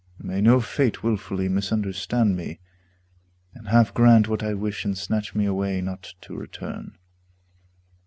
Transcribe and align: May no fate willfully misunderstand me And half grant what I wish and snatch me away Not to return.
May 0.17 0.41
no 0.41 0.59
fate 0.61 1.03
willfully 1.03 1.47
misunderstand 1.47 2.35
me 2.35 2.59
And 3.53 3.67
half 3.67 3.93
grant 3.93 4.27
what 4.27 4.41
I 4.41 4.55
wish 4.55 4.83
and 4.83 4.97
snatch 4.97 5.35
me 5.35 5.45
away 5.45 5.79
Not 5.79 6.15
to 6.21 6.35
return. 6.35 6.97